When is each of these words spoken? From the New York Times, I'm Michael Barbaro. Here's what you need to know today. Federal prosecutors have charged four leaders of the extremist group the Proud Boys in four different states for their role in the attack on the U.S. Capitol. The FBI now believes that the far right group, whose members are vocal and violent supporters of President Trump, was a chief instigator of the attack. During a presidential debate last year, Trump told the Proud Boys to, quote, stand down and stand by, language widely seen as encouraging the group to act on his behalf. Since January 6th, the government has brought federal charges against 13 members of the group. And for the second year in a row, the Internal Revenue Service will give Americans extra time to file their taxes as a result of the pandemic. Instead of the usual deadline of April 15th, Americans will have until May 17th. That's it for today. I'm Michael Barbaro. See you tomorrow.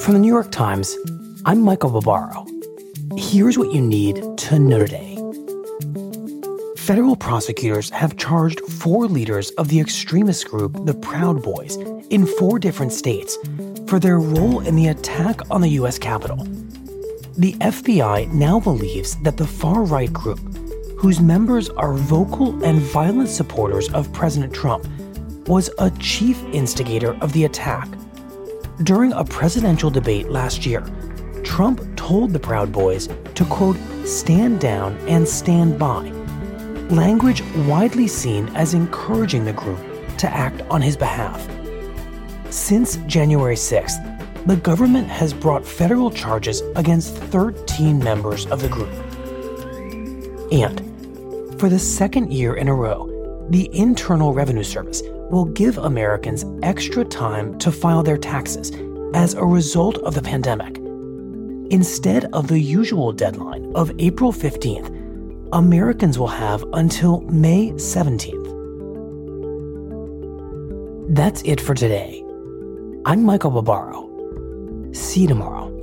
From 0.00 0.14
the 0.14 0.20
New 0.20 0.28
York 0.28 0.50
Times, 0.50 0.96
I'm 1.44 1.60
Michael 1.60 1.90
Barbaro. 1.90 2.46
Here's 3.16 3.58
what 3.58 3.72
you 3.72 3.82
need 3.82 4.22
to 4.38 4.58
know 4.58 4.78
today. 4.78 5.16
Federal 6.76 7.16
prosecutors 7.16 7.90
have 7.90 8.16
charged 8.16 8.60
four 8.60 9.06
leaders 9.06 9.50
of 9.52 9.68
the 9.68 9.80
extremist 9.80 10.48
group 10.48 10.86
the 10.86 10.94
Proud 10.94 11.42
Boys 11.42 11.76
in 12.10 12.26
four 12.26 12.58
different 12.58 12.92
states 12.92 13.36
for 13.86 13.98
their 13.98 14.18
role 14.18 14.60
in 14.60 14.76
the 14.76 14.88
attack 14.88 15.40
on 15.50 15.60
the 15.60 15.70
U.S. 15.80 15.98
Capitol. 15.98 16.44
The 17.36 17.54
FBI 17.54 18.32
now 18.32 18.60
believes 18.60 19.20
that 19.22 19.36
the 19.36 19.46
far 19.46 19.82
right 19.82 20.12
group, 20.12 20.38
whose 20.98 21.20
members 21.20 21.70
are 21.70 21.92
vocal 21.92 22.64
and 22.64 22.80
violent 22.80 23.28
supporters 23.28 23.92
of 23.92 24.12
President 24.12 24.54
Trump, 24.54 24.86
was 25.48 25.70
a 25.78 25.90
chief 25.98 26.42
instigator 26.52 27.14
of 27.20 27.32
the 27.32 27.44
attack. 27.44 27.88
During 28.84 29.12
a 29.12 29.24
presidential 29.24 29.90
debate 29.90 30.28
last 30.28 30.64
year, 30.64 30.84
Trump 31.42 31.80
told 31.96 32.32
the 32.32 32.38
Proud 32.38 32.70
Boys 32.70 33.08
to, 33.34 33.44
quote, 33.46 33.76
stand 34.06 34.60
down 34.60 34.96
and 35.08 35.26
stand 35.26 35.80
by, 35.80 36.10
language 36.88 37.42
widely 37.66 38.06
seen 38.06 38.48
as 38.54 38.74
encouraging 38.74 39.44
the 39.44 39.52
group 39.52 39.80
to 40.18 40.32
act 40.32 40.62
on 40.70 40.80
his 40.80 40.96
behalf. 40.96 41.44
Since 42.50 42.98
January 43.08 43.56
6th, 43.56 44.46
the 44.46 44.56
government 44.56 45.08
has 45.08 45.34
brought 45.34 45.66
federal 45.66 46.12
charges 46.12 46.60
against 46.76 47.16
13 47.16 47.98
members 47.98 48.46
of 48.46 48.62
the 48.62 48.68
group. 48.68 48.92
And 50.52 51.58
for 51.58 51.68
the 51.68 51.80
second 51.80 52.32
year 52.32 52.54
in 52.54 52.68
a 52.68 52.74
row, 52.74 53.17
the 53.50 53.70
Internal 53.72 54.34
Revenue 54.34 54.62
Service 54.62 55.02
will 55.30 55.46
give 55.46 55.78
Americans 55.78 56.44
extra 56.62 57.04
time 57.04 57.58
to 57.58 57.72
file 57.72 58.02
their 58.02 58.18
taxes 58.18 58.72
as 59.14 59.34
a 59.34 59.44
result 59.44 59.98
of 59.98 60.14
the 60.14 60.22
pandemic. 60.22 60.76
Instead 61.70 62.26
of 62.32 62.48
the 62.48 62.58
usual 62.58 63.12
deadline 63.12 63.72
of 63.74 63.90
April 63.98 64.32
15th, 64.32 64.94
Americans 65.52 66.18
will 66.18 66.26
have 66.26 66.64
until 66.74 67.22
May 67.22 67.70
17th. 67.70 68.56
That's 71.14 71.42
it 71.42 71.60
for 71.60 71.74
today. 71.74 72.22
I'm 73.06 73.24
Michael 73.24 73.50
Barbaro. 73.50 74.10
See 74.92 75.22
you 75.22 75.28
tomorrow. 75.28 75.77